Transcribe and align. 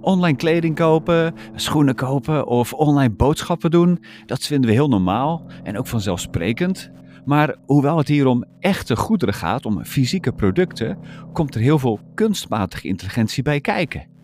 Online 0.00 0.36
kleding 0.36 0.74
kopen, 0.74 1.34
schoenen 1.54 1.94
kopen 1.94 2.46
of 2.46 2.72
online 2.72 3.14
boodschappen 3.14 3.70
doen, 3.70 4.04
dat 4.26 4.42
vinden 4.42 4.70
we 4.70 4.76
heel 4.76 4.88
normaal 4.88 5.46
en 5.62 5.78
ook 5.78 5.86
vanzelfsprekend. 5.86 6.90
Maar 7.24 7.56
hoewel 7.66 7.98
het 7.98 8.08
hier 8.08 8.26
om 8.26 8.44
echte 8.60 8.96
goederen 8.96 9.34
gaat, 9.34 9.66
om 9.66 9.84
fysieke 9.84 10.32
producten, 10.32 10.98
komt 11.32 11.54
er 11.54 11.60
heel 11.60 11.78
veel 11.78 12.00
kunstmatige 12.14 12.88
intelligentie 12.88 13.42
bij 13.42 13.60
kijken. 13.60 14.17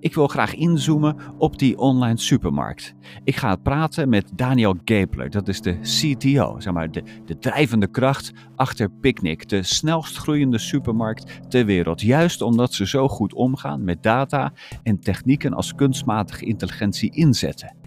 Ik 0.00 0.14
wil 0.14 0.26
graag 0.26 0.54
inzoomen 0.54 1.16
op 1.38 1.58
die 1.58 1.78
online 1.78 2.18
supermarkt. 2.18 2.94
Ik 3.24 3.36
ga 3.36 3.56
praten 3.56 4.08
met 4.08 4.30
Daniel 4.34 4.76
Gabler, 4.84 5.30
dat 5.30 5.48
is 5.48 5.60
de 5.60 5.78
CTO, 5.80 6.60
zeg 6.60 6.72
maar 6.72 6.90
de, 6.90 7.02
de 7.24 7.38
drijvende 7.38 7.86
kracht 7.86 8.32
achter 8.56 8.90
Picnic, 8.90 9.48
de 9.48 9.62
snelst 9.62 10.16
groeiende 10.16 10.58
supermarkt 10.58 11.50
ter 11.50 11.64
wereld. 11.64 12.00
Juist 12.00 12.42
omdat 12.42 12.72
ze 12.72 12.86
zo 12.86 13.08
goed 13.08 13.34
omgaan 13.34 13.84
met 13.84 14.02
data 14.02 14.52
en 14.82 15.00
technieken 15.00 15.54
als 15.54 15.74
kunstmatige 15.74 16.44
intelligentie 16.44 17.10
inzetten. 17.14 17.77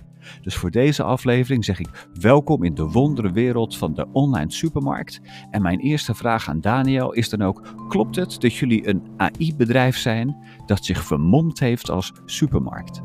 Dus 0.41 0.55
voor 0.55 0.71
deze 0.71 1.03
aflevering 1.03 1.65
zeg 1.65 1.79
ik 1.79 2.07
welkom 2.13 2.63
in 2.63 2.75
de 2.75 2.83
wondere 2.83 3.31
wereld 3.31 3.77
van 3.77 3.93
de 3.93 4.07
online 4.11 4.51
supermarkt. 4.51 5.19
En 5.51 5.61
mijn 5.61 5.79
eerste 5.79 6.15
vraag 6.15 6.49
aan 6.49 6.61
Daniel 6.61 7.11
is 7.11 7.29
dan 7.29 7.41
ook: 7.41 7.61
klopt 7.87 8.15
het 8.15 8.41
dat 8.41 8.55
jullie 8.55 8.87
een 8.87 9.03
AI-bedrijf 9.17 9.97
zijn 9.97 10.35
dat 10.65 10.85
zich 10.85 11.03
vermomd 11.03 11.59
heeft 11.59 11.89
als 11.89 12.13
supermarkt? 12.25 13.01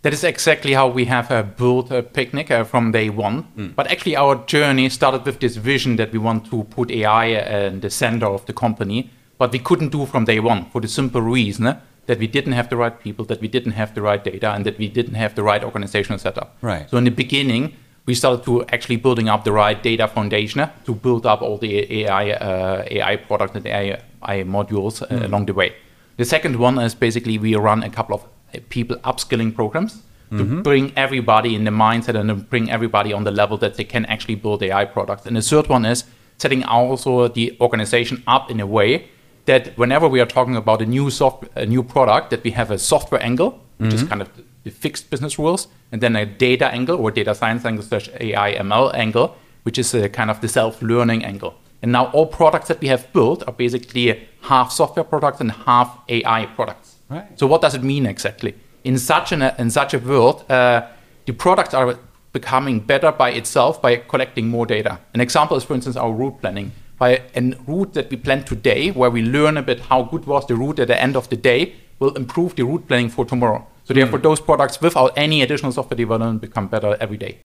That 0.00 0.12
is 0.12 0.22
exactly 0.22 0.74
how 0.74 0.94
we 0.94 1.06
have 1.06 1.32
uh, 1.32 1.42
built 1.56 1.90
a 1.90 2.02
picnic 2.02 2.50
uh, 2.50 2.64
from 2.64 2.90
day 2.90 3.08
one. 3.08 3.44
Mm. 3.56 3.72
But 3.74 3.86
actually, 3.86 4.16
our 4.16 4.42
journey 4.46 4.88
started 4.88 5.24
with 5.24 5.38
this 5.38 5.56
vision 5.56 5.96
that 5.96 6.10
we 6.10 6.20
want 6.20 6.50
to 6.50 6.62
put 6.62 6.90
AI 6.90 7.36
uh, 7.36 7.72
in 7.72 7.80
the 7.80 7.88
center 7.88 8.26
of 8.26 8.44
the 8.44 8.52
company. 8.52 9.08
But 9.38 9.52
we 9.52 9.58
couldn't 9.58 9.92
do 9.92 10.04
from 10.04 10.24
day 10.24 10.40
one 10.40 10.66
for 10.70 10.80
the 10.80 10.88
simple 10.88 11.22
reason 11.22 11.76
that 12.06 12.18
we 12.18 12.26
didn't 12.26 12.52
have 12.52 12.68
the 12.68 12.76
right 12.76 12.98
people, 13.00 13.24
that 13.26 13.40
we 13.40 13.48
didn't 13.48 13.72
have 13.72 13.94
the 13.94 14.02
right 14.02 14.22
data, 14.22 14.52
and 14.52 14.64
that 14.66 14.78
we 14.78 14.88
didn't 14.88 15.14
have 15.14 15.34
the 15.34 15.42
right 15.42 15.62
organizational 15.64 16.18
setup. 16.18 16.56
Right. 16.60 16.88
So 16.90 16.96
in 16.96 17.04
the 17.04 17.10
beginning, 17.10 17.74
we 18.06 18.14
started 18.14 18.44
to 18.44 18.64
actually 18.66 18.96
building 18.96 19.28
up 19.28 19.44
the 19.44 19.52
right 19.52 19.82
data 19.82 20.06
foundation 20.08 20.68
to 20.84 20.94
build 20.94 21.24
up 21.26 21.40
all 21.40 21.56
the 21.58 22.04
AI 22.04 22.30
uh, 22.30 22.84
AI 22.90 23.16
products 23.16 23.54
and 23.56 23.66
AI, 23.66 24.00
AI 24.22 24.44
modules 24.44 25.02
uh, 25.02 25.06
mm. 25.06 25.24
along 25.24 25.46
the 25.46 25.54
way. 25.54 25.74
The 26.16 26.24
second 26.24 26.56
one 26.56 26.78
is 26.78 26.94
basically 26.94 27.38
we 27.38 27.54
run 27.56 27.82
a 27.82 27.90
couple 27.90 28.14
of 28.14 28.24
uh, 28.24 28.60
people 28.68 28.96
upskilling 28.98 29.54
programs 29.54 30.02
to 30.30 30.36
mm-hmm. 30.36 30.62
bring 30.62 30.92
everybody 30.96 31.54
in 31.54 31.64
the 31.64 31.70
mindset 31.70 32.14
and 32.18 32.28
to 32.28 32.34
bring 32.34 32.70
everybody 32.70 33.12
on 33.12 33.24
the 33.24 33.30
level 33.30 33.56
that 33.58 33.74
they 33.76 33.84
can 33.84 34.04
actually 34.06 34.34
build 34.34 34.62
AI 34.62 34.84
products. 34.84 35.26
And 35.26 35.36
the 35.36 35.42
third 35.42 35.68
one 35.68 35.84
is 35.84 36.04
setting 36.38 36.64
also 36.64 37.28
the 37.28 37.56
organization 37.60 38.22
up 38.26 38.50
in 38.50 38.60
a 38.60 38.66
way 38.66 39.08
that 39.46 39.76
whenever 39.76 40.08
we 40.08 40.20
are 40.20 40.26
talking 40.26 40.56
about 40.56 40.80
a 40.80 40.86
new 40.86 41.10
soft, 41.10 41.44
a 41.54 41.66
new 41.66 41.82
product, 41.82 42.30
that 42.30 42.42
we 42.44 42.50
have 42.52 42.70
a 42.70 42.78
software 42.78 43.22
angle, 43.22 43.60
which 43.78 43.90
mm-hmm. 43.90 44.02
is 44.02 44.08
kind 44.08 44.22
of 44.22 44.30
the 44.64 44.70
fixed 44.70 45.10
business 45.10 45.38
rules, 45.38 45.68
and 45.92 46.00
then 46.00 46.16
a 46.16 46.24
data 46.24 46.66
angle 46.68 46.96
or 46.98 47.10
data 47.10 47.34
science 47.34 47.64
angle 47.64 47.84
slash 47.84 48.08
AI 48.20 48.54
ML 48.54 48.94
angle, 48.94 49.36
which 49.64 49.78
is 49.78 49.92
a 49.94 50.08
kind 50.08 50.30
of 50.30 50.40
the 50.40 50.48
self-learning 50.48 51.24
angle. 51.24 51.54
And 51.82 51.92
now 51.92 52.06
all 52.12 52.26
products 52.26 52.68
that 52.68 52.80
we 52.80 52.88
have 52.88 53.12
built 53.12 53.46
are 53.46 53.52
basically 53.52 54.26
half 54.42 54.72
software 54.72 55.04
products 55.04 55.40
and 55.40 55.52
half 55.52 55.98
AI 56.08 56.46
products. 56.46 56.96
Right. 57.10 57.38
So 57.38 57.46
what 57.46 57.60
does 57.60 57.74
it 57.74 57.82
mean 57.82 58.06
exactly? 58.06 58.54
In 58.84 58.98
such 58.98 59.32
an 59.32 59.42
in 59.58 59.70
such 59.70 59.92
a 59.92 59.98
world, 59.98 60.50
uh, 60.50 60.86
the 61.26 61.32
products 61.32 61.74
are 61.74 61.98
becoming 62.32 62.80
better 62.80 63.12
by 63.12 63.30
itself 63.30 63.82
by 63.82 63.96
collecting 63.96 64.48
more 64.48 64.66
data. 64.66 64.98
An 65.12 65.20
example 65.20 65.56
is, 65.56 65.64
for 65.64 65.74
instance, 65.74 65.96
our 65.96 66.10
route 66.10 66.40
planning 66.40 66.72
by 66.98 67.20
a 67.34 67.40
route 67.66 67.92
that 67.92 68.10
we 68.10 68.16
plan 68.16 68.44
today, 68.44 68.90
where 68.90 69.10
we 69.10 69.22
learn 69.22 69.56
a 69.56 69.62
bit 69.62 69.80
how 69.80 70.02
good 70.02 70.26
was 70.26 70.46
the 70.46 70.54
route 70.54 70.82
at 70.82 70.86
the 70.86 71.00
end 71.00 71.16
of 71.16 71.28
the 71.28 71.40
day, 71.40 71.72
will 71.98 72.16
improve 72.16 72.54
the 72.54 72.62
route 72.62 72.86
planning 72.86 73.10
for 73.10 73.26
tomorrow. 73.26 73.66
So 73.84 73.92
mm. 73.92 73.96
therefore, 73.96 74.20
those 74.20 74.42
products 74.42 74.80
without 74.80 75.12
any 75.16 75.42
additional 75.42 75.72
software 75.72 75.96
development 75.96 76.40
become 76.40 76.68
better 76.68 76.96
every 77.00 77.16
day. 77.16 77.40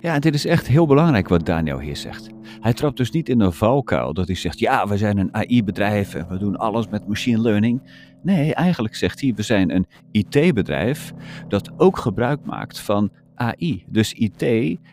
Ja, 0.00 0.18
dit 0.18 0.34
is 0.34 0.46
echt 0.46 0.66
heel 0.66 0.86
belangrijk 0.86 1.28
wat 1.28 1.46
Daniel 1.46 1.78
hier 1.78 1.96
zegt. 1.96 2.28
Hij 2.60 2.72
trapt 2.72 2.96
dus 2.96 3.10
niet 3.10 3.28
in 3.28 3.40
een 3.40 3.52
valkuil 3.52 4.14
dat 4.14 4.26
hij 4.26 4.36
zegt: 4.36 4.58
Ja, 4.58 4.86
we 4.88 4.96
zijn 4.96 5.18
een 5.18 5.34
AI-bedrijf 5.34 6.14
en 6.14 6.28
we 6.28 6.38
doen 6.38 6.56
alles 6.56 6.88
met 6.88 7.08
machine 7.08 7.40
learning. 7.40 7.82
Nee, 8.22 8.54
eigenlijk 8.54 8.94
zegt 8.94 9.20
hij: 9.20 9.32
We 9.36 9.42
zijn 9.42 9.74
een 9.74 9.86
IT-bedrijf 10.10 11.12
dat 11.48 11.70
ook 11.76 11.98
gebruik 11.98 12.44
maakt 12.44 12.80
van 12.80 13.10
AI. 13.42 13.84
Dus 13.88 14.12
IT 14.12 14.42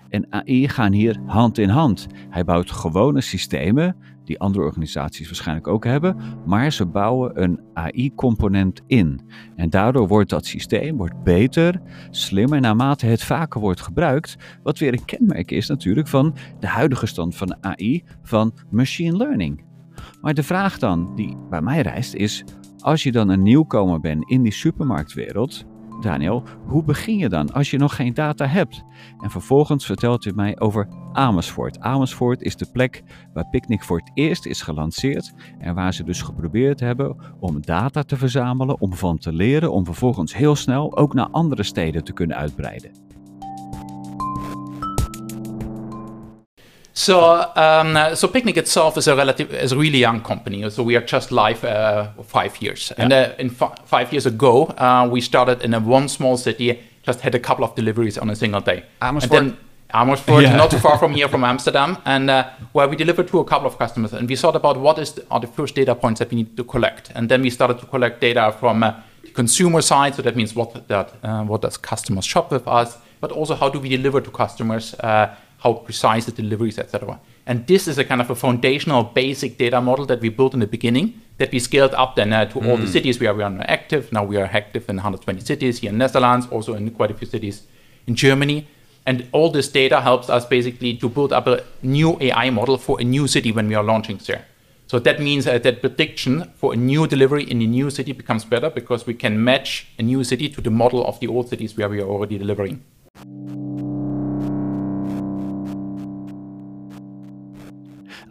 en 0.10 0.28
AI 0.30 0.68
gaan 0.68 0.92
hier 0.92 1.20
hand 1.26 1.58
in 1.58 1.70
hand. 1.70 2.08
Hij 2.30 2.44
bouwt 2.44 2.72
gewone 2.72 3.22
systemen, 3.22 3.96
die 4.24 4.40
andere 4.40 4.66
organisaties 4.66 5.26
waarschijnlijk 5.26 5.68
ook 5.68 5.84
hebben, 5.84 6.18
maar 6.46 6.72
ze 6.72 6.86
bouwen 6.86 7.44
een 7.44 7.60
AI-component 7.74 8.82
in. 8.88 9.22
En 9.56 9.70
daardoor 9.70 10.08
wordt 10.08 10.30
dat 10.30 10.46
systeem 10.46 10.98
wordt 10.98 11.24
beter, 11.24 11.82
slimmer 12.10 12.62
naarmate 12.62 13.06
het 13.06 13.24
vaker 13.24 13.62
wordt 13.62 13.82
gebruikt. 13.82 14.36
Wat 14.64 14.80
weer 14.80 14.94
een 14.94 15.06
kenmerk 15.06 15.52
is 15.52 15.68
natuurlijk 15.68 16.08
van 16.08 16.36
de 16.60 16.68
huidige 16.68 17.06
stand 17.06 17.36
van 17.36 17.58
AI, 17.62 18.04
van 18.24 18.54
machine 18.72 19.18
learning. 19.18 19.64
Maar 20.22 20.34
de 20.34 20.44
vraag 20.44 20.80
dan 20.80 21.16
die 21.16 21.38
bij 21.50 21.62
mij 21.62 21.82
rijst 21.82 22.14
is: 22.14 22.44
als 22.80 23.04
je 23.04 23.12
dan 23.12 23.30
een 23.30 23.44
nieuwkomer 23.44 24.00
bent 24.00 24.30
in 24.30 24.42
die 24.42 24.54
supermarktwereld, 24.54 25.66
Daniel, 26.02 26.44
hoe 26.66 26.84
begin 26.84 27.18
je 27.18 27.30
dan 27.30 27.54
als 27.54 27.72
je 27.72 27.78
nog 27.78 27.96
geen 27.96 28.14
data 28.14 28.46
hebt? 28.46 28.84
En 29.22 29.30
vervolgens 29.30 29.86
vertelt 29.86 30.26
u 30.26 30.32
mij 30.34 30.60
over 30.60 30.88
Amersfoort. 31.14 31.80
Amersfoort 31.80 32.42
is 32.42 32.56
de 32.56 32.70
plek 32.72 33.04
waar 33.34 33.50
Picnic 33.50 33.84
voor 33.84 33.98
het 33.98 34.12
eerst 34.14 34.46
is 34.46 34.62
gelanceerd 34.62 35.34
en 35.60 35.76
waar 35.76 35.94
ze 35.94 36.04
dus 36.04 36.22
geprobeerd 36.22 36.80
hebben 36.80 37.16
om 37.40 37.62
data 37.62 38.04
te 38.04 38.18
verzamelen, 38.18 38.82
om 38.82 38.94
van 38.94 39.18
te 39.18 39.34
leren, 39.34 39.72
om 39.72 39.86
vervolgens 39.86 40.36
heel 40.36 40.56
snel 40.56 40.98
ook 40.98 41.14
naar 41.14 41.30
andere 41.30 41.64
steden 41.64 42.04
te 42.04 42.14
kunnen 42.14 42.38
uitbreiden. 42.38 43.09
So, 47.00 47.50
um, 47.56 47.98
so 48.14 48.28
Picnic 48.28 48.58
itself 48.58 48.98
is 48.98 49.08
a 49.08 49.16
relative, 49.16 49.54
is 49.54 49.72
a 49.72 49.78
really 49.78 50.00
young 50.00 50.20
company. 50.22 50.70
So 50.70 50.84
we 50.84 50.98
are 50.98 51.06
just 51.06 51.32
live 51.32 51.64
uh, 51.64 52.12
five 52.24 52.62
years. 52.62 52.92
Yeah. 52.92 53.04
And 53.04 53.14
uh, 53.14 53.36
in 53.40 53.50
five 53.50 54.12
years 54.12 54.26
ago, 54.26 54.66
uh, 54.66 55.08
we 55.10 55.22
started 55.22 55.62
in 55.62 55.74
a 55.74 55.80
one 55.80 56.10
small 56.10 56.36
city, 56.36 56.78
just 57.04 57.22
had 57.22 57.36
a 57.36 57.40
couple 57.40 57.64
of 57.64 57.74
deliveries 57.74 58.18
on 58.18 58.30
a 58.30 58.36
single 58.36 58.60
day. 58.60 58.84
Amersfoort. 59.02 59.42
And 59.42 59.52
then 59.52 59.58
Amersfoort, 59.94 60.44
yeah. 60.44 60.58
not 60.58 60.72
too 60.72 60.80
far 60.80 60.98
from 60.98 61.14
here, 61.14 61.30
from 61.30 61.46
Amsterdam, 61.46 61.98
and 62.04 62.30
uh, 62.30 62.50
where 62.74 62.90
we 62.90 62.98
delivered 62.98 63.30
to 63.30 63.40
a 63.40 63.46
couple 63.46 63.68
of 63.68 63.78
customers. 63.78 64.12
And 64.12 64.28
we 64.28 64.36
thought 64.36 64.58
about 64.58 64.78
what 64.78 65.00
is 65.00 65.14
the, 65.14 65.26
are 65.32 65.40
the 65.40 65.48
first 65.48 65.76
data 65.76 65.96
points 65.96 66.20
that 66.20 66.30
we 66.30 66.36
need 66.36 66.58
to 66.58 66.66
collect. 66.66 67.14
And 67.16 67.30
then 67.30 67.42
we 67.42 67.50
started 67.50 67.80
to 67.80 67.86
collect 67.86 68.20
data 68.20 68.54
from 68.60 68.84
uh, 68.84 68.94
the 69.22 69.32
consumer 69.32 69.82
side. 69.82 70.16
So 70.16 70.22
that 70.24 70.36
means 70.36 70.54
what 70.54 70.86
that 70.90 71.14
uh, 71.24 71.44
what 71.44 71.62
does 71.62 71.78
customers 71.78 72.26
shop 72.26 72.52
with 72.52 72.68
us, 72.68 72.98
but 73.22 73.32
also 73.32 73.56
how 73.56 73.70
do 73.70 73.80
we 73.80 73.88
deliver 73.88 74.20
to 74.20 74.32
customers 74.32 74.96
how 75.60 75.74
precise 75.74 76.26
the 76.26 76.32
deliveries, 76.32 76.80
etc. 76.80 77.20
And 77.46 77.66
this 77.68 77.88
is 77.88 77.98
a 77.98 78.04
kind 78.04 78.22
of 78.22 78.30
a 78.30 78.36
foundational 78.36 79.04
basic 79.04 79.58
data 79.58 79.82
model 79.82 80.06
that 80.06 80.22
we 80.22 80.30
built 80.30 80.54
in 80.54 80.60
the 80.60 80.68
beginning 80.68 81.22
that 81.40 81.52
we 81.52 81.60
scaled 81.60 81.94
up 81.96 82.16
then 82.16 82.32
uh, 82.32 82.46
to 82.46 82.60
mm. 82.60 82.70
all 82.70 82.78
the 82.78 82.84
mm. 82.84 82.92
cities 82.92 83.20
where 83.20 83.34
we 83.34 83.42
are 83.42 83.56
active. 83.62 84.12
Now 84.12 84.24
we 84.24 84.38
are 84.38 84.46
active 84.46 84.88
in 84.90 84.98
120 84.98 85.42
cities 85.42 85.80
here 85.80 85.90
in 85.90 85.98
Netherlands, 85.98 86.48
also 86.52 86.76
in 86.76 86.92
quite 86.92 87.12
a 87.12 87.14
few 87.14 87.28
cities 87.28 87.64
in 88.08 88.16
Germany. 88.16 88.68
And 89.06 89.28
all 89.32 89.50
this 89.50 89.70
data 89.70 90.02
helps 90.02 90.30
us 90.30 90.46
basically 90.46 90.96
to 90.98 91.10
build 91.10 91.34
up 91.34 91.48
a 91.48 91.64
new 91.82 92.18
AI 92.22 92.50
model 92.50 92.78
for 92.78 93.00
a 93.02 93.04
new 93.04 93.28
city 93.28 93.52
when 93.52 93.68
we 93.68 93.76
are 93.76 93.84
launching 93.84 94.20
there. 94.28 94.46
So 94.88 95.00
that 95.00 95.20
means 95.20 95.48
uh, 95.48 95.60
that 95.60 95.82
prediction 95.82 96.52
for 96.56 96.74
a 96.74 96.76
new 96.76 97.08
delivery 97.08 97.44
in 97.44 97.62
a 97.62 97.68
new 97.68 97.90
city 97.90 98.12
becomes 98.12 98.44
better 98.44 98.70
because 98.70 99.08
we 99.08 99.14
can 99.14 99.44
match 99.44 99.88
a 99.98 100.04
new 100.04 100.24
city 100.24 100.50
to 100.50 100.62
the 100.62 100.72
model 100.72 101.06
of 101.06 101.20
the 101.20 101.28
old 101.28 101.48
cities 101.48 101.78
where 101.78 101.90
we 101.90 102.02
are 102.02 102.08
already 102.08 102.38
delivering. 102.38 102.84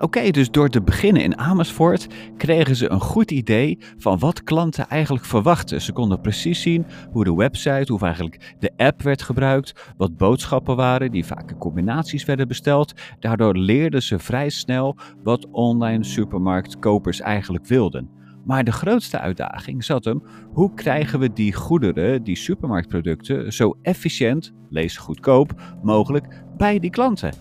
Oké, 0.01 0.31
dus 0.31 0.51
door 0.51 0.69
te 0.69 0.83
beginnen 0.83 1.23
in 1.23 1.39
Amersfoort 1.39 2.07
kregen 2.37 2.77
ze 2.77 2.91
een 2.91 3.01
goed 3.01 3.31
idee 3.31 3.79
van 3.97 4.19
wat 4.19 4.43
klanten 4.43 4.89
eigenlijk 4.89 5.25
verwachten. 5.25 5.81
Ze 5.81 5.93
konden 5.93 6.21
precies 6.21 6.63
zien 6.63 6.87
hoe 7.11 7.25
de 7.25 7.35
website, 7.35 7.93
hoe 7.93 8.01
eigenlijk 8.01 8.55
de 8.59 8.73
app 8.77 9.03
werd 9.03 9.23
gebruikt, 9.23 9.93
wat 9.97 10.17
boodschappen 10.17 10.77
waren 10.77 11.11
die 11.11 11.25
vaak 11.25 11.51
in 11.51 11.59
combinaties 11.59 12.25
werden 12.25 12.49
besteld. 12.49 12.93
Daardoor 13.19 13.57
leerden 13.57 14.03
ze 14.03 14.19
vrij 14.19 14.49
snel 14.49 14.97
wat 15.23 15.47
online 15.51 16.05
supermarktkopers 16.05 17.21
eigenlijk 17.21 17.67
wilden. 17.67 18.11
Maar 18.45 18.65
de 18.65 18.73
grootste 18.73 19.19
uitdaging 19.19 19.85
zat 19.85 20.05
hem: 20.05 20.23
hoe 20.53 20.75
krijgen 20.75 21.19
we 21.19 21.33
die 21.33 21.55
goederen, 21.55 22.23
die 22.23 22.37
supermarktproducten, 22.37 23.53
zo 23.53 23.79
efficiënt, 23.83 24.53
lees 24.71 24.97
goedkoop, 24.97 25.63
mogelijk 25.83 26.45
bij 26.57 26.79
die 26.79 26.91
klanten? 26.91 27.33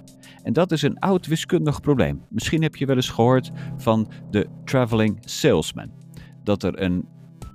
En 0.47 0.53
dat 0.53 0.71
is 0.71 0.81
een 0.81 0.99
oud 0.99 1.27
wiskundig 1.27 1.81
probleem. 1.81 2.21
Misschien 2.29 2.61
heb 2.61 2.75
je 2.75 2.85
wel 2.85 2.95
eens 2.95 3.09
gehoord 3.09 3.51
van 3.77 4.11
de 4.31 4.47
traveling 4.65 5.17
salesman. 5.21 5.91
Dat 6.43 6.63
er 6.63 6.81
een 6.81 7.05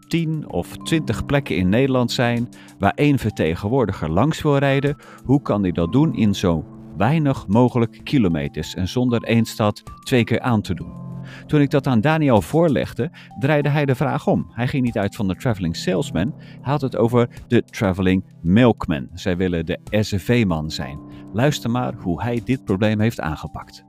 10 0.09 0.51
of 0.51 0.77
20 0.77 1.27
plekken 1.27 1.57
in 1.57 1.69
Nederland 1.69 2.13
zijn 2.13 2.49
waar 2.79 2.93
één 2.95 3.19
vertegenwoordiger 3.19 4.11
langs 4.11 4.43
wil 4.43 4.57
rijden, 4.57 4.97
hoe 5.25 5.43
kan 5.43 5.63
hij 5.63 5.73
dat 5.73 5.93
doen 5.93 6.15
in 6.15 6.35
zo 6.35 6.65
weinig 6.97 7.47
mogelijk 7.47 8.01
kilometers 8.05 8.75
en 8.75 8.89
zonder 8.89 9.23
één 9.23 9.45
stad 9.45 9.83
twee 10.05 10.25
keer 10.25 10.41
aan 10.41 10.63
te 10.63 10.75
doen? 10.75 10.93
Toen 11.47 11.61
ik 11.61 11.71
dat 11.71 11.87
aan 11.87 12.01
Daniel 12.01 12.43
voorlegde, 12.43 13.11
draaide 13.39 13.69
hij 13.69 13.85
de 13.85 13.95
vraag 13.95 14.27
om. 14.27 14.51
Hij 14.51 14.69
ging 14.69 14.85
niet 14.85 14.99
uit 14.99 15.17
van 15.17 15.29
de 15.29 15.37
traveling 15.37 15.77
salesman, 15.77 16.35
hij 16.37 16.73
had 16.73 16.81
het 16.81 16.97
over 16.97 17.29
de 17.49 17.65
traveling 17.65 18.25
milkman. 18.43 19.09
Zij 19.15 19.37
willen 19.37 19.67
de 19.67 19.79
SUV-man 19.91 20.71
zijn. 20.71 21.12
Luister 21.33 21.71
maar 21.71 21.93
hoe 21.99 22.23
hij 22.23 22.41
dit 22.45 22.65
probleem 22.65 23.01
heeft 23.01 23.21
aangepakt. 23.21 23.85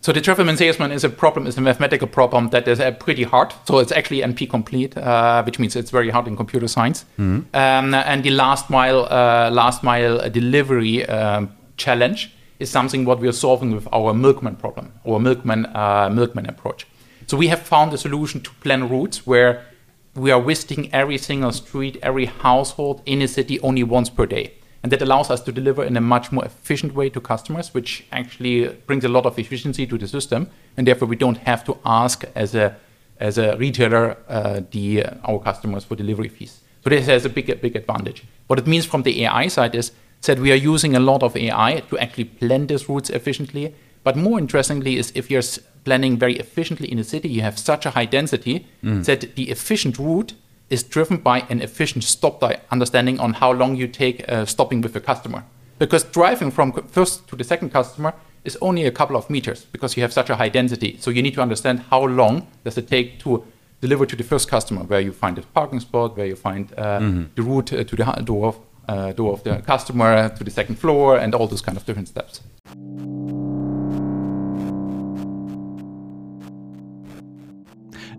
So 0.00 0.12
the 0.12 0.20
Travelman 0.20 0.56
salesman 0.56 0.90
is 0.90 1.04
a 1.04 1.08
problem, 1.08 1.46
is 1.46 1.56
a 1.56 1.60
mathematical 1.60 2.06
problem 2.06 2.50
that 2.50 2.66
is 2.66 2.78
uh, 2.78 2.90
pretty 2.90 3.24
hard. 3.24 3.54
So 3.64 3.78
it's 3.78 3.92
actually 3.92 4.20
NP 4.20 4.48
complete, 4.48 5.00
uh, 5.00 5.42
which 5.44 5.58
means 5.58 5.76
it's 5.76 5.90
very 5.90 6.10
hard 6.10 6.26
in 6.26 6.36
computer 6.36 6.68
science. 6.68 7.06
Mm-hmm. 7.18 7.54
Um, 7.54 7.94
and 7.94 8.22
the 8.22 8.30
last 8.30 8.68
mile, 8.68 9.06
uh, 9.10 9.50
last 9.50 9.82
mile 9.82 10.30
delivery 10.30 11.06
um, 11.06 11.48
challenge 11.76 12.34
is 12.58 12.70
something 12.70 13.06
what 13.06 13.18
we 13.18 13.28
are 13.28 13.32
solving 13.32 13.74
with 13.74 13.88
our 13.92 14.12
milkman 14.12 14.56
problem, 14.56 14.92
our 15.06 15.18
milkman 15.18 15.64
uh, 15.74 16.10
milkman 16.12 16.46
approach. 16.50 16.86
So 17.26 17.38
we 17.38 17.48
have 17.48 17.62
found 17.62 17.94
a 17.94 17.96
solution 17.96 18.42
to 18.42 18.50
plan 18.60 18.90
routes 18.90 19.26
where 19.26 19.64
we 20.14 20.30
are 20.30 20.40
visiting 20.40 20.92
every 20.92 21.18
single 21.18 21.52
street, 21.52 21.98
every 22.02 22.26
household 22.26 23.02
in 23.04 23.20
a 23.22 23.28
city 23.28 23.58
only 23.60 23.82
once 23.82 24.08
per 24.10 24.26
day. 24.26 24.54
And 24.82 24.92
that 24.92 25.00
allows 25.00 25.30
us 25.30 25.40
to 25.42 25.52
deliver 25.52 25.82
in 25.82 25.96
a 25.96 26.00
much 26.00 26.30
more 26.30 26.44
efficient 26.44 26.94
way 26.94 27.08
to 27.10 27.20
customers, 27.20 27.72
which 27.72 28.04
actually 28.12 28.68
brings 28.86 29.04
a 29.04 29.08
lot 29.08 29.24
of 29.24 29.38
efficiency 29.38 29.86
to 29.86 29.96
the 29.96 30.06
system. 30.06 30.50
And 30.76 30.86
therefore, 30.86 31.08
we 31.08 31.16
don't 31.16 31.38
have 31.38 31.64
to 31.64 31.78
ask 31.84 32.24
as 32.34 32.54
a 32.54 32.76
as 33.20 33.38
a 33.38 33.56
retailer 33.56 34.16
uh, 34.28 34.60
the 34.72 35.04
uh, 35.04 35.14
our 35.24 35.38
customers 35.38 35.84
for 35.84 35.96
delivery 35.96 36.28
fees. 36.28 36.60
So 36.82 36.90
this 36.90 37.06
has 37.06 37.24
a 37.24 37.30
big 37.30 37.46
big 37.62 37.76
advantage. 37.76 38.24
What 38.46 38.58
it 38.58 38.66
means 38.66 38.84
from 38.84 39.02
the 39.02 39.24
AI 39.24 39.48
side 39.48 39.74
is 39.74 39.92
that 40.26 40.38
we 40.38 40.52
are 40.52 40.62
using 40.72 40.94
a 40.94 41.00
lot 41.00 41.22
of 41.22 41.36
AI 41.36 41.82
to 41.88 41.98
actually 41.98 42.24
plan 42.24 42.66
these 42.66 42.88
routes 42.88 43.10
efficiently. 43.10 43.74
But 44.04 44.16
more 44.16 44.38
interestingly 44.38 44.96
is 44.96 45.12
if 45.14 45.30
you're 45.30 45.42
planning 45.84 46.18
very 46.18 46.36
efficiently 46.36 46.90
in 46.92 46.98
a 46.98 47.04
city, 47.04 47.28
you 47.28 47.40
have 47.40 47.58
such 47.58 47.86
a 47.86 47.90
high 47.90 48.04
density 48.04 48.66
mm. 48.82 49.04
that 49.06 49.34
the 49.34 49.50
efficient 49.50 49.98
route 49.98 50.34
is 50.70 50.82
driven 50.82 51.16
by 51.16 51.40
an 51.48 51.60
efficient 51.60 52.04
stop 52.04 52.42
understanding 52.70 53.18
on 53.20 53.34
how 53.34 53.52
long 53.52 53.76
you 53.76 53.88
take 53.88 54.28
uh, 54.28 54.44
stopping 54.44 54.80
with 54.80 54.94
a 54.96 55.00
customer. 55.00 55.44
Because 55.78 56.04
driving 56.04 56.50
from 56.50 56.72
first 56.72 57.26
to 57.28 57.36
the 57.36 57.44
second 57.44 57.70
customer 57.70 58.14
is 58.44 58.56
only 58.60 58.84
a 58.84 58.90
couple 58.90 59.16
of 59.16 59.28
meters 59.28 59.66
because 59.72 59.96
you 59.96 60.02
have 60.02 60.12
such 60.12 60.30
a 60.30 60.36
high 60.36 60.48
density. 60.48 60.96
So 61.00 61.10
you 61.10 61.22
need 61.22 61.34
to 61.34 61.42
understand 61.42 61.80
how 61.90 62.04
long 62.04 62.46
does 62.62 62.78
it 62.78 62.88
take 62.88 63.18
to 63.20 63.44
deliver 63.80 64.06
to 64.06 64.16
the 64.16 64.24
first 64.24 64.48
customer, 64.48 64.82
where 64.84 65.00
you 65.00 65.12
find 65.12 65.38
a 65.38 65.42
parking 65.42 65.80
spot, 65.80 66.16
where 66.16 66.26
you 66.26 66.36
find 66.36 66.72
uh, 66.76 67.00
mm-hmm. 67.00 67.24
the 67.34 67.42
route 67.42 67.72
uh, 67.72 67.84
to 67.84 67.96
the 67.96 68.04
door 68.24 68.48
of, 68.48 68.58
uh, 68.88 69.12
door 69.12 69.32
of 69.32 69.42
the 69.44 69.56
customer 69.66 70.30
to 70.30 70.44
the 70.44 70.50
second 70.50 70.76
floor, 70.76 71.18
and 71.18 71.34
all 71.34 71.46
those 71.46 71.60
kind 71.60 71.76
of 71.76 71.84
different 71.84 72.08
steps. 72.08 72.40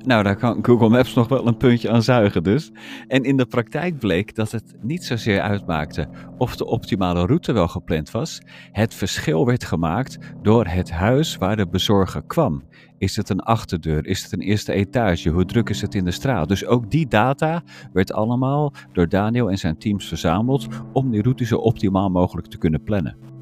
Nou, 0.05 0.23
daar 0.23 0.35
kan 0.35 0.65
Google 0.65 0.89
Maps 0.89 1.13
nog 1.13 1.27
wel 1.27 1.47
een 1.47 1.57
puntje 1.57 1.89
aan 1.89 2.03
zuigen 2.03 2.43
dus. 2.43 2.71
En 3.07 3.23
in 3.23 3.37
de 3.37 3.45
praktijk 3.45 3.99
bleek 3.99 4.35
dat 4.35 4.51
het 4.51 4.75
niet 4.81 5.03
zozeer 5.03 5.41
uitmaakte 5.41 6.07
of 6.37 6.55
de 6.55 6.65
optimale 6.65 7.25
route 7.25 7.51
wel 7.53 7.67
gepland 7.67 8.11
was. 8.11 8.41
Het 8.71 8.93
verschil 8.93 9.45
werd 9.45 9.63
gemaakt 9.63 10.17
door 10.41 10.65
het 10.65 10.91
huis 10.91 11.37
waar 11.37 11.55
de 11.55 11.67
bezorger 11.67 12.23
kwam. 12.23 12.63
Is 12.97 13.15
het 13.15 13.29
een 13.29 13.39
achterdeur? 13.39 14.05
Is 14.05 14.23
het 14.23 14.31
een 14.31 14.41
eerste 14.41 14.73
etage? 14.73 15.29
Hoe 15.29 15.45
druk 15.45 15.69
is 15.69 15.81
het 15.81 15.95
in 15.95 16.05
de 16.05 16.11
straat? 16.11 16.47
Dus 16.47 16.65
ook 16.65 16.91
die 16.91 17.07
data 17.07 17.63
werd 17.93 18.13
allemaal 18.13 18.73
door 18.93 19.09
Daniel 19.09 19.49
en 19.49 19.57
zijn 19.57 19.77
teams 19.77 20.07
verzameld 20.07 20.67
om 20.93 21.11
die 21.11 21.21
route 21.21 21.45
zo 21.45 21.57
optimaal 21.57 22.09
mogelijk 22.09 22.47
te 22.47 22.57
kunnen 22.57 22.83
plannen. 22.83 23.34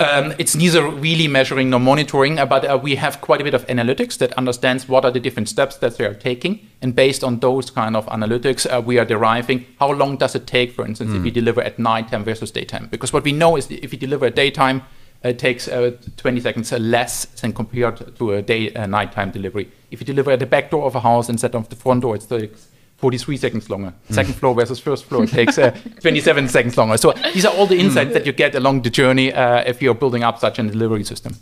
Um, 0.00 0.32
it's 0.38 0.54
neither 0.54 0.88
really 0.88 1.26
measuring 1.26 1.70
nor 1.70 1.80
monitoring, 1.80 2.38
uh, 2.38 2.46
but 2.46 2.64
uh, 2.64 2.78
we 2.80 2.94
have 2.94 3.20
quite 3.20 3.40
a 3.40 3.44
bit 3.44 3.54
of 3.54 3.66
analytics 3.66 4.16
that 4.18 4.32
understands 4.34 4.88
what 4.88 5.04
are 5.04 5.10
the 5.10 5.18
different 5.18 5.48
steps 5.48 5.76
that 5.78 5.98
they 5.98 6.04
are 6.04 6.14
taking. 6.14 6.68
And 6.80 6.94
based 6.94 7.24
on 7.24 7.40
those 7.40 7.70
kind 7.70 7.96
of 7.96 8.06
analytics, 8.06 8.64
uh, 8.64 8.80
we 8.80 8.98
are 8.98 9.04
deriving 9.04 9.66
how 9.80 9.90
long 9.90 10.16
does 10.16 10.36
it 10.36 10.46
take, 10.46 10.70
for 10.70 10.86
instance, 10.86 11.10
mm. 11.10 11.16
if 11.16 11.24
you 11.24 11.30
hmm. 11.32 11.34
deliver 11.34 11.62
at 11.62 11.80
nighttime 11.80 12.22
versus 12.22 12.52
daytime. 12.52 12.86
Because 12.88 13.12
what 13.12 13.24
we 13.24 13.32
know 13.32 13.56
is 13.56 13.68
if 13.72 13.92
you 13.92 13.98
deliver 13.98 14.26
at 14.26 14.36
daytime, 14.36 14.82
it 15.24 15.40
takes 15.40 15.66
uh, 15.66 15.96
20 16.16 16.40
seconds 16.40 16.70
less 16.70 17.24
than 17.24 17.52
compared 17.52 18.16
to 18.18 18.32
a 18.34 18.42
day 18.42 18.72
uh, 18.74 18.86
nighttime 18.86 19.32
delivery. 19.32 19.68
If 19.90 20.00
you 20.00 20.06
deliver 20.06 20.30
at 20.30 20.38
the 20.38 20.46
back 20.46 20.70
door 20.70 20.84
of 20.84 20.94
a 20.94 21.00
house 21.00 21.28
instead 21.28 21.56
of 21.56 21.68
the 21.70 21.76
front 21.76 22.02
door, 22.02 22.14
it 22.14 22.28
takes 22.28 22.67
43 22.98 23.38
seconds 23.38 23.68
longer. 23.68 23.92
Hmm. 24.06 24.14
Second 24.14 24.34
floor 24.34 24.54
versus 24.54 24.80
first 24.80 25.04
floor 25.04 25.26
takes 25.38 25.58
uh, 25.58 25.70
27 26.00 26.48
seconds 26.48 26.76
longer. 26.76 26.98
So 26.98 27.12
these 27.32 27.46
are 27.46 27.56
all 27.56 27.66
the 27.66 27.76
insights 27.76 28.12
that 28.12 28.24
you 28.24 28.34
get 28.34 28.54
along 28.54 28.82
the 28.82 28.90
journey 28.90 29.32
uh, 29.32 29.68
if 29.68 29.80
you're 29.80 29.98
building 29.98 30.24
up 30.24 30.38
such 30.38 30.58
a 30.58 30.62
delivery 30.62 31.04
system. 31.04 31.32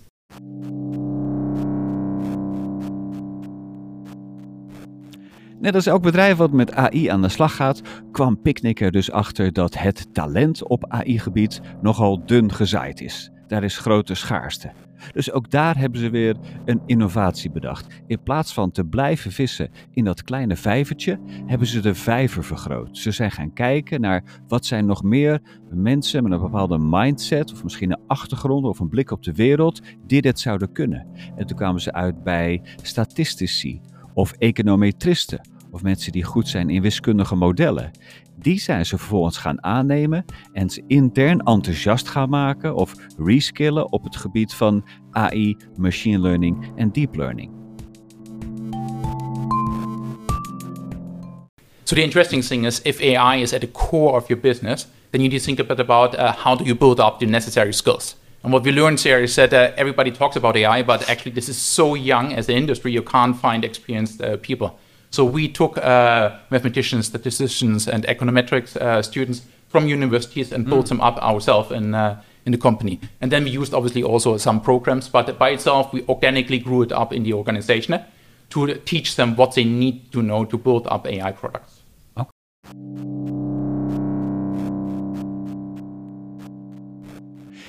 Net 5.60 5.74
als 5.74 5.86
elk 5.86 6.02
bedrijf 6.02 6.36
wat 6.36 6.52
met 6.52 6.74
AI 6.74 7.06
aan 7.06 7.22
de 7.22 7.28
slag 7.28 7.56
gaat, 7.56 7.80
kwam 8.12 8.42
Picnic 8.42 8.80
er 8.80 8.90
dus 8.90 9.10
achter 9.10 9.52
dat 9.52 9.78
het 9.78 10.06
talent 10.12 10.68
op 10.68 10.84
AI-gebied 10.88 11.60
nogal 11.80 12.22
dun 12.26 12.52
gezaaid 12.52 13.00
is. 13.00 13.30
Daar 13.46 13.64
is 13.64 13.78
grote 13.78 14.14
schaarste. 14.14 14.70
Dus 15.12 15.32
ook 15.32 15.50
daar 15.50 15.78
hebben 15.78 16.00
ze 16.00 16.10
weer 16.10 16.36
een 16.64 16.80
innovatie 16.86 17.50
bedacht. 17.50 18.02
In 18.06 18.22
plaats 18.22 18.52
van 18.52 18.70
te 18.70 18.84
blijven 18.84 19.32
vissen 19.32 19.70
in 19.90 20.04
dat 20.04 20.22
kleine 20.22 20.56
vijvertje, 20.56 21.18
hebben 21.46 21.66
ze 21.66 21.80
de 21.80 21.94
vijver 21.94 22.44
vergroot. 22.44 22.98
Ze 22.98 23.10
zijn 23.10 23.30
gaan 23.30 23.52
kijken 23.52 24.00
naar 24.00 24.22
wat 24.48 24.66
zijn 24.66 24.86
nog 24.86 25.02
meer 25.02 25.40
mensen 25.70 26.22
met 26.22 26.32
een 26.32 26.40
bepaalde 26.40 26.78
mindset, 26.78 27.52
of 27.52 27.62
misschien 27.62 27.90
een 27.90 28.00
achtergrond 28.06 28.64
of 28.64 28.78
een 28.78 28.88
blik 28.88 29.10
op 29.10 29.22
de 29.22 29.32
wereld, 29.32 29.80
die 30.06 30.22
dit 30.22 30.40
zouden 30.40 30.72
kunnen. 30.72 31.06
En 31.36 31.46
toen 31.46 31.56
kwamen 31.56 31.80
ze 31.80 31.92
uit 31.92 32.22
bij 32.22 32.62
statistici 32.82 33.80
of 34.14 34.32
econometristen 34.32 35.40
of 35.70 35.82
mensen 35.82 36.12
die 36.12 36.24
goed 36.24 36.48
zijn 36.48 36.70
in 36.70 36.82
wiskundige 36.82 37.34
modellen. 37.34 37.90
Die 38.46 38.60
zijn 38.60 38.86
ze 38.86 38.98
vervolgens 38.98 39.36
gaan 39.36 39.64
aannemen 39.64 40.24
en 40.52 40.70
ze 40.70 40.82
intern 40.86 41.40
enthousiast 41.40 42.08
gaan 42.08 42.28
maken 42.28 42.74
of 42.74 42.94
reskillen 43.18 43.92
op 43.92 44.04
het 44.04 44.16
gebied 44.16 44.54
van 44.54 44.84
AI, 45.10 45.56
machine 45.76 46.18
learning 46.18 46.72
en 46.76 46.92
deep 46.92 47.16
learning. 47.16 47.50
So 51.82 51.94
the 51.94 52.02
interesting 52.02 52.44
thing 52.44 52.66
is, 52.66 52.82
if 52.82 53.00
AI 53.00 53.42
is 53.42 53.52
at 53.52 53.60
the 53.60 53.70
core 53.70 54.12
of 54.12 54.28
your 54.28 54.42
business, 54.42 54.86
then 55.10 55.20
you 55.20 55.28
need 55.28 55.38
to 55.38 55.44
think 55.44 55.60
a 55.60 55.64
bit 55.64 55.80
about 55.80 56.14
uh, 56.14 56.32
how 56.44 56.58
do 56.58 56.64
you 56.64 56.76
build 56.76 57.00
up 57.00 57.18
the 57.18 57.26
necessary 57.26 57.72
skills. 57.72 58.16
And 58.42 58.52
what 58.52 58.64
we 58.64 58.72
learned 58.72 59.00
here 59.00 59.22
is 59.22 59.34
that 59.34 59.52
uh, 59.52 59.70
everybody 59.76 60.10
talks 60.10 60.36
about 60.36 60.56
AI, 60.56 60.84
but 60.84 61.08
actually 61.08 61.34
this 61.34 61.48
is 61.48 61.74
so 61.74 61.96
young 61.96 62.32
as 62.32 62.48
an 62.48 62.54
industry, 62.54 62.92
you 62.92 63.02
can't 63.02 63.36
find 63.36 63.64
experienced 63.64 64.20
uh, 64.20 64.36
people. 64.36 64.68
So 65.10 65.24
we 65.24 65.48
took 65.48 65.78
uh, 65.78 66.38
mathematicians, 66.50 67.06
statisticians, 67.06 67.88
and 67.88 68.04
econometrics 68.04 68.76
uh, 68.76 69.02
students 69.02 69.42
from 69.68 69.88
universities 69.88 70.52
and 70.52 70.64
built 70.66 70.86
mm. 70.86 70.90
them 70.90 71.00
up 71.00 71.18
ourselves 71.18 71.70
in, 71.70 71.94
uh, 71.94 72.22
in 72.44 72.52
the 72.52 72.58
company. 72.58 73.00
And 73.20 73.30
then 73.32 73.44
we 73.44 73.50
used 73.50 73.74
obviously 73.74 74.02
also 74.02 74.36
some 74.36 74.60
programs, 74.60 75.08
but 75.08 75.38
by 75.38 75.50
itself 75.50 75.92
we 75.92 76.02
organically 76.08 76.58
grew 76.58 76.82
it 76.82 76.92
up 76.92 77.12
in 77.12 77.22
the 77.22 77.32
organization 77.32 78.00
to 78.50 78.74
teach 78.84 79.16
them 79.16 79.36
what 79.36 79.54
they 79.54 79.64
need 79.64 80.12
to 80.12 80.22
know 80.22 80.44
to 80.44 80.56
build 80.56 80.86
up 80.88 81.06
AI 81.06 81.32
products. 81.32 81.75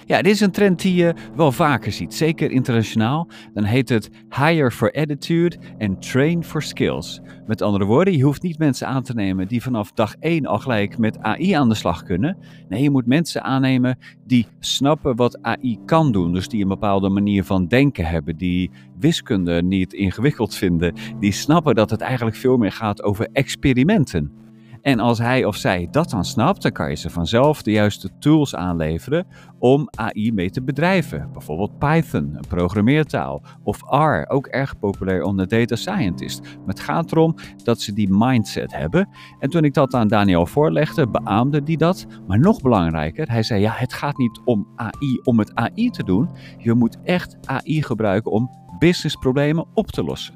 Ja, 0.08 0.22
dit 0.22 0.34
is 0.34 0.40
een 0.40 0.52
trend 0.52 0.82
die 0.82 0.96
je 0.96 1.14
wel 1.36 1.52
vaker 1.52 1.92
ziet, 1.92 2.14
zeker 2.14 2.52
internationaal. 2.52 3.28
Dan 3.54 3.64
heet 3.64 3.90
het 3.90 4.10
hire 4.30 4.72
for 4.72 4.92
attitude 4.92 5.58
en 5.78 6.00
train 6.00 6.44
for 6.44 6.62
skills. 6.62 7.22
Met 7.48 7.62
andere 7.62 7.86
woorden, 7.86 8.18
je 8.18 8.24
hoeft 8.24 8.42
niet 8.42 8.58
mensen 8.58 8.88
aan 8.88 9.04
te 9.04 9.14
nemen 9.14 9.48
die 9.48 9.62
vanaf 9.62 9.92
dag 9.92 10.16
1 10.20 10.46
al 10.46 10.60
gelijk 10.60 10.98
met 10.98 11.20
AI 11.20 11.52
aan 11.52 11.70
de 11.70 11.76
slag 11.76 12.04
kunnen. 12.04 12.38
Nee, 12.70 12.84
je 12.84 12.90
moet 12.90 13.06
mensen 13.06 13.44
aannemen 13.44 13.98
die 14.26 14.48
snappen 14.60 15.16
wat 15.16 15.42
AI 15.42 15.78
kan 15.86 16.12
doen. 16.12 16.34
Dus 16.34 16.48
die 16.48 16.62
een 16.62 16.68
bepaalde 16.68 17.10
manier 17.10 17.44
van 17.44 17.68
denken 17.68 18.06
hebben, 18.06 18.38
die 18.38 18.72
wiskunde 19.00 19.64
niet 19.64 19.94
ingewikkeld 19.94 20.56
vinden, 20.56 20.94
die 21.20 21.32
snappen 21.32 21.76
dat 21.76 21.90
het 21.90 22.02
eigenlijk 22.02 22.38
veel 22.38 22.58
meer 22.58 22.72
gaat 22.72 23.04
over 23.04 23.28
experimenten. 23.34 24.47
En 24.88 25.00
als 25.00 25.18
hij 25.18 25.46
of 25.46 25.56
zij 25.56 25.88
dat 25.92 26.10
dan 26.10 26.26
snapt, 26.26 26.62
dan 26.62 26.72
kan 26.72 26.90
je 26.90 26.96
ze 26.96 27.10
vanzelf 27.10 27.62
de 27.62 27.72
juiste 27.72 28.10
tools 28.20 28.56
aanleveren 28.56 29.28
om 29.60 29.90
AI 29.96 30.32
mee 30.34 30.50
te 30.50 30.62
bedrijven. 30.62 31.30
Bijvoorbeeld 31.32 31.78
Python, 31.78 32.36
een 32.36 32.48
programmeertaal, 32.48 33.42
of 33.64 33.82
R, 33.90 34.30
ook 34.32 34.48
erg 34.48 34.80
populair 34.80 35.24
onder 35.24 35.48
data 35.48 35.76
scientist. 35.76 36.42
Maar 36.42 36.68
het 36.68 36.80
gaat 36.80 37.12
erom 37.12 37.36
dat 37.64 37.82
ze 37.82 37.94
die 37.94 38.08
mindset 38.12 38.76
hebben. 38.76 39.10
En 39.40 39.50
toen 39.50 39.64
ik 39.64 39.74
dat 39.74 39.94
aan 39.94 40.08
Daniel 40.08 40.46
voorlegde, 40.46 41.08
beaamde 41.08 41.64
die 41.64 41.78
dat. 41.78 42.06
Maar 42.28 42.40
nog 42.40 42.62
belangrijker, 42.62 43.30
hij 43.30 43.44
zei 43.44 43.62
ja, 43.62 43.74
het 43.76 43.94
gaat 43.94 44.18
niet 44.18 44.42
om 44.46 44.68
AI 44.76 45.20
om 45.24 45.40
het 45.40 45.56
AI 45.56 45.90
te 45.90 46.04
doen. 46.04 46.30
Je 46.58 46.74
moet 46.74 46.98
echt 47.04 47.38
AI 47.46 47.84
gebruiken 47.84 48.32
om 48.32 48.50
businessproblemen 48.80 49.66
op 49.74 49.88
te 49.88 50.04
lossen. 50.04 50.36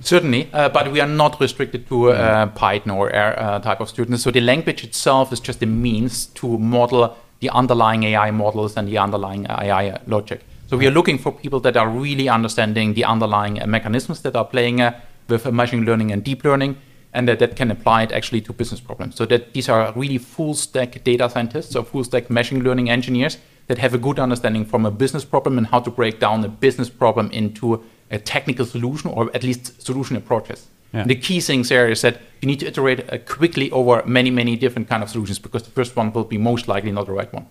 Certainly, 0.00 0.48
uh, 0.52 0.68
but 0.68 0.90
we 0.92 1.00
are 1.00 1.08
not 1.08 1.40
restricted 1.40 1.86
to 1.88 2.10
uh, 2.10 2.46
Python 2.48 2.90
or 2.90 3.14
R 3.14 3.38
uh, 3.38 3.58
type 3.60 3.80
of 3.80 3.88
students. 3.88 4.22
So 4.22 4.30
the 4.30 4.40
language 4.40 4.82
itself 4.84 5.32
is 5.32 5.40
just 5.40 5.62
a 5.62 5.66
means 5.66 6.26
to 6.26 6.58
model 6.58 7.16
the 7.40 7.50
underlying 7.50 8.02
AI 8.04 8.30
models 8.30 8.76
and 8.76 8.88
the 8.88 8.98
underlying 8.98 9.46
AI 9.48 10.00
logic. 10.06 10.44
So 10.68 10.76
we 10.76 10.86
are 10.86 10.90
looking 10.90 11.18
for 11.18 11.32
people 11.32 11.60
that 11.60 11.76
are 11.76 11.88
really 11.88 12.28
understanding 12.28 12.94
the 12.94 13.04
underlying 13.04 13.60
mechanisms 13.66 14.22
that 14.22 14.36
are 14.36 14.44
playing 14.44 14.80
with 15.28 15.50
machine 15.52 15.84
learning 15.84 16.12
and 16.12 16.22
deep 16.22 16.44
learning, 16.44 16.76
and 17.12 17.26
that, 17.28 17.38
that 17.38 17.56
can 17.56 17.70
apply 17.70 18.02
it 18.02 18.12
actually 18.12 18.40
to 18.42 18.52
business 18.52 18.80
problems. 18.80 19.16
So 19.16 19.26
that 19.26 19.52
these 19.52 19.68
are 19.68 19.92
really 19.96 20.18
full 20.18 20.54
stack 20.54 21.02
data 21.02 21.28
scientists 21.28 21.74
or 21.74 21.84
full 21.84 22.04
stack 22.04 22.30
machine 22.30 22.62
learning 22.62 22.90
engineers 22.90 23.38
that 23.66 23.78
have 23.78 23.94
a 23.94 23.98
good 23.98 24.18
understanding 24.18 24.64
from 24.64 24.84
a 24.84 24.90
business 24.90 25.24
problem 25.24 25.58
and 25.58 25.66
how 25.66 25.80
to 25.80 25.90
break 25.90 26.20
down 26.20 26.44
a 26.44 26.48
business 26.48 26.90
problem 26.90 27.30
into 27.30 27.82
a 28.10 28.18
technical 28.18 28.66
solution 28.66 29.10
or 29.10 29.30
at 29.34 29.42
least 29.42 29.82
solution 29.82 30.16
approaches. 30.16 30.66
Yeah. 30.92 31.04
The 31.04 31.14
key 31.14 31.40
things 31.40 31.68
there 31.68 31.88
is 31.88 32.02
that 32.02 32.20
you 32.40 32.46
need 32.46 32.60
to 32.60 32.66
iterate 32.66 33.12
uh, 33.12 33.18
quickly 33.18 33.70
over 33.70 34.02
many, 34.06 34.30
many 34.30 34.56
different 34.56 34.88
kind 34.88 35.02
of 35.02 35.10
solutions 35.10 35.38
because 35.38 35.62
the 35.62 35.70
first 35.70 35.94
one 35.94 36.12
will 36.12 36.24
be 36.24 36.38
most 36.38 36.66
likely 36.66 36.90
not 36.90 37.06
the 37.06 37.12
right 37.12 37.32
one. 37.32 37.46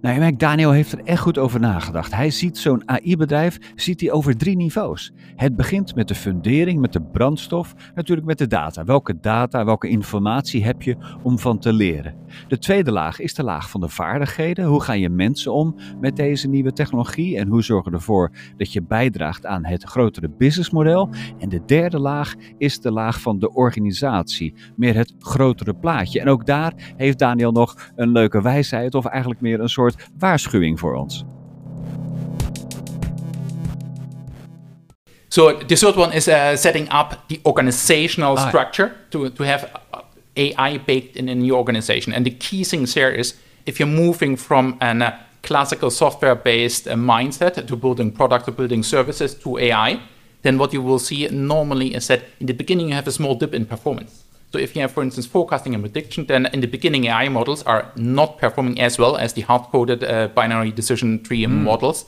Nou, 0.00 0.14
je 0.14 0.20
merkt, 0.20 0.38
Daniel 0.38 0.70
heeft 0.70 0.92
er 0.92 1.04
echt 1.04 1.20
goed 1.20 1.38
over 1.38 1.60
nagedacht. 1.60 2.14
Hij 2.14 2.30
ziet 2.30 2.58
zo'n 2.58 2.88
AI-bedrijf 2.88 3.58
ziet 3.74 4.00
hij 4.00 4.10
over 4.10 4.36
drie 4.36 4.56
niveaus. 4.56 5.12
Het 5.36 5.56
begint 5.56 5.94
met 5.94 6.08
de 6.08 6.14
fundering, 6.14 6.80
met 6.80 6.92
de 6.92 7.02
brandstof, 7.02 7.74
natuurlijk 7.94 8.26
met 8.26 8.38
de 8.38 8.46
data. 8.46 8.84
Welke 8.84 9.20
data, 9.20 9.64
welke 9.64 9.88
informatie 9.88 10.64
heb 10.64 10.82
je 10.82 10.96
om 11.22 11.38
van 11.38 11.58
te 11.58 11.72
leren? 11.72 12.14
De 12.48 12.58
tweede 12.58 12.92
laag 12.92 13.20
is 13.20 13.34
de 13.34 13.42
laag 13.42 13.70
van 13.70 13.80
de 13.80 13.88
vaardigheden. 13.88 14.64
Hoe 14.64 14.82
gaan 14.82 15.00
je 15.00 15.08
mensen 15.08 15.52
om 15.52 15.76
met 16.00 16.16
deze 16.16 16.48
nieuwe 16.48 16.72
technologie 16.72 17.38
en 17.38 17.48
hoe 17.48 17.62
zorgen 17.62 17.92
ervoor 17.92 18.30
dat 18.56 18.72
je 18.72 18.82
bijdraagt 18.82 19.46
aan 19.46 19.64
het 19.64 19.82
grotere 19.82 20.28
businessmodel? 20.28 21.08
En 21.38 21.48
de 21.48 21.64
derde 21.66 21.98
laag 21.98 22.34
is 22.58 22.80
de 22.80 22.92
laag 22.92 23.20
van 23.20 23.38
de 23.38 23.52
organisatie, 23.52 24.54
meer 24.76 24.94
het 24.94 25.14
grotere 25.18 25.74
plaatje. 25.74 26.20
En 26.20 26.28
ook 26.28 26.46
daar 26.46 26.72
heeft 26.96 27.18
Daniel 27.18 27.52
nog 27.52 27.90
een 27.96 28.12
leuke 28.12 28.42
wijsheid 28.42 28.94
of 28.94 29.04
eigenlijk 29.04 29.40
meer 29.40 29.60
een 29.60 29.68
soort 29.68 29.88
waarschuwing 30.18 30.78
voor 30.78 30.94
ons. 30.94 31.24
So 35.28 35.52
the 35.52 35.76
third 35.76 35.96
one 35.96 36.12
is 36.12 36.26
uh, 36.26 36.56
setting 36.56 36.88
up 36.90 37.28
the 37.28 37.40
organizational 37.44 38.36
ah. 38.36 38.48
structure 38.48 38.92
to, 39.10 39.30
to 39.30 39.44
have 39.44 39.70
AI 40.36 40.78
baked 40.78 41.16
in, 41.16 41.28
in 41.28 41.44
your 41.44 41.58
organization. 41.58 42.12
And 42.12 42.26
the 42.26 42.32
key 42.32 42.64
things 42.64 42.94
here 42.94 43.10
is 43.10 43.34
if 43.64 43.78
you're 43.78 43.86
moving 43.86 44.36
from 44.36 44.76
a 44.80 44.86
uh, 44.86 45.12
classical 45.42 45.90
software-based 45.90 46.88
uh, 46.88 46.94
mindset 46.94 47.66
to 47.66 47.76
building 47.76 48.10
products 48.10 48.48
or 48.48 48.52
building 48.52 48.82
services 48.82 49.34
to 49.34 49.58
AI, 49.58 50.00
then 50.42 50.58
what 50.58 50.72
you 50.72 50.82
will 50.82 50.98
see 50.98 51.28
normally 51.28 51.94
is 51.94 52.08
that 52.08 52.22
in 52.40 52.46
the 52.46 52.54
beginning 52.54 52.88
you 52.88 52.94
have 52.94 53.06
a 53.06 53.12
small 53.12 53.36
dip 53.36 53.54
in 53.54 53.66
performance. 53.66 54.24
So 54.52 54.58
if 54.58 54.74
you 54.74 54.82
have, 54.82 54.90
for 54.90 55.02
instance, 55.02 55.26
forecasting 55.26 55.74
and 55.74 55.82
prediction, 55.82 56.26
then 56.26 56.46
in 56.46 56.60
the 56.60 56.66
beginning 56.66 57.04
AI 57.04 57.28
models 57.28 57.62
are 57.62 57.92
not 57.94 58.38
performing 58.38 58.80
as 58.80 58.98
well 58.98 59.16
as 59.16 59.32
the 59.34 59.42
hard-coded 59.42 60.02
uh, 60.02 60.28
binary 60.28 60.72
decision 60.72 61.22
tree 61.22 61.44
mm. 61.44 61.50
models. 61.50 62.06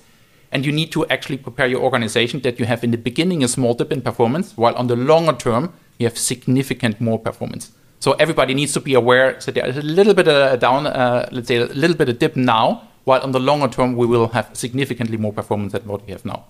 And 0.51 0.67
you 0.67 0.73
need 0.73 0.91
to 0.93 1.07
actually 1.07 1.39
prepare 1.39 1.67
your 1.67 1.81
organization 1.81 2.41
that 2.41 2.59
you 2.59 2.67
have 2.67 2.83
in 2.83 2.91
the 2.91 2.99
beginning 2.99 3.45
a 3.45 3.49
small 3.49 3.75
dip 3.75 3.93
in 3.93 4.03
performance, 4.03 4.57
while 4.57 4.75
on 4.75 4.89
the 4.89 4.97
longer 4.97 5.33
term 5.33 5.73
you 5.99 6.07
have 6.07 6.19
significant 6.19 7.01
more 7.01 7.19
performance. 7.19 7.73
So 8.01 8.13
everybody 8.15 8.53
needs 8.53 8.73
to 8.73 8.81
be 8.81 8.95
aware 8.95 9.35
that 9.35 9.55
there 9.55 9.67
is 9.67 9.77
a 9.77 9.83
little 9.83 10.13
bit 10.13 10.27
of 10.27 10.53
a 10.55 10.57
down, 10.57 10.89
uh, 10.89 11.29
let's 11.31 11.47
say 11.47 11.57
a 11.57 11.67
little 11.67 11.97
bit 11.97 12.09
of 12.09 12.19
dip 12.19 12.35
now, 12.35 12.89
while 13.05 13.21
on 13.21 13.31
the 13.31 13.39
longer 13.39 13.69
term 13.69 13.97
we 13.97 14.07
will 14.07 14.29
have 14.29 14.51
significantly 14.53 15.17
more 15.17 15.33
performance 15.33 15.73
than 15.73 15.87
what 15.87 16.05
we 16.05 16.13
have 16.13 16.25
now. 16.25 16.45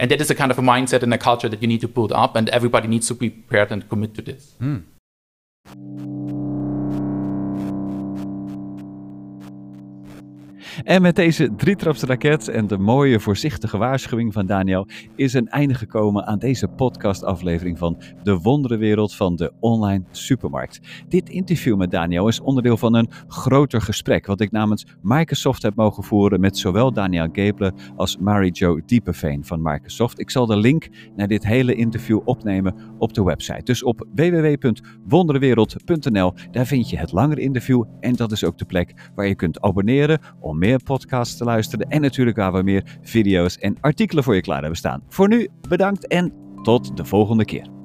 And 0.00 0.10
that 0.10 0.20
is 0.20 0.30
a 0.30 0.34
kind 0.34 0.50
of 0.50 0.58
a 0.58 0.62
mindset 0.62 1.04
and 1.04 1.14
a 1.14 1.18
culture 1.18 1.48
that 1.48 1.62
you 1.62 1.68
need 1.68 1.80
to 1.82 1.88
build 1.88 2.10
up, 2.12 2.34
and 2.34 2.48
everybody 2.48 2.88
needs 2.88 3.06
to 3.06 3.14
be 3.14 3.30
prepared 3.30 3.70
and 3.70 3.88
commit 3.88 4.14
to 4.14 4.22
this. 4.22 4.54
Mm 4.60 4.82
you 5.66 6.41
En 10.84 11.02
met 11.02 11.16
deze 11.16 11.54
drietrapsraket 11.56 12.48
en 12.48 12.66
de 12.66 12.78
mooie 12.78 13.20
voorzichtige 13.20 13.78
waarschuwing 13.78 14.32
van 14.32 14.46
Daniel 14.46 14.86
is 15.16 15.34
een 15.34 15.48
einde 15.48 15.74
gekomen 15.74 16.26
aan 16.26 16.38
deze 16.38 16.68
podcastaflevering 16.68 17.78
van 17.78 18.02
De 18.22 18.38
Wonderenwereld 18.38 19.14
van 19.14 19.36
de 19.36 19.52
Online 19.60 20.04
Supermarkt. 20.10 20.80
Dit 21.08 21.28
interview 21.28 21.76
met 21.76 21.90
Daniel 21.90 22.28
is 22.28 22.40
onderdeel 22.40 22.76
van 22.76 22.94
een 22.94 23.10
groter 23.28 23.80
gesprek 23.80 24.26
wat 24.26 24.40
ik 24.40 24.50
namens 24.50 24.86
Microsoft 25.02 25.62
heb 25.62 25.74
mogen 25.74 26.02
voeren 26.02 26.40
met 26.40 26.58
zowel 26.58 26.92
Daniel 26.92 27.28
Gable 27.32 27.72
als 27.96 28.18
Mary-Jo 28.18 28.80
Diepeveen 28.86 29.44
van 29.44 29.62
Microsoft. 29.62 30.20
Ik 30.20 30.30
zal 30.30 30.46
de 30.46 30.56
link 30.56 30.88
naar 31.16 31.28
dit 31.28 31.46
hele 31.46 31.74
interview 31.74 32.20
opnemen 32.24 32.74
op 32.98 33.14
de 33.14 33.24
website. 33.24 33.62
Dus 33.62 33.82
op 33.82 34.06
www.wonderenwereld.nl 34.14 36.32
daar 36.50 36.66
vind 36.66 36.90
je 36.90 36.98
het 36.98 37.12
langere 37.12 37.40
interview 37.40 37.84
en 38.00 38.14
dat 38.14 38.32
is 38.32 38.44
ook 38.44 38.58
de 38.58 38.64
plek 38.64 39.10
waar 39.14 39.26
je 39.26 39.34
kunt 39.34 39.60
abonneren 39.60 40.20
om 40.40 40.58
meer 40.72 40.82
podcasts 40.82 41.36
te 41.36 41.44
luisteren 41.44 41.88
en 41.88 42.00
natuurlijk 42.00 42.36
waar 42.36 42.52
we 42.52 42.62
meer 42.62 42.98
video's 43.02 43.58
en 43.58 43.76
artikelen 43.80 44.24
voor 44.24 44.34
je 44.34 44.40
klaar 44.40 44.60
hebben 44.60 44.78
staan. 44.78 45.02
Voor 45.08 45.28
nu 45.28 45.48
bedankt 45.68 46.06
en 46.06 46.32
tot 46.62 46.96
de 46.96 47.04
volgende 47.04 47.44
keer. 47.44 47.81